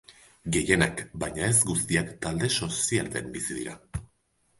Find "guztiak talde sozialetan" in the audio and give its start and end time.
1.71-3.29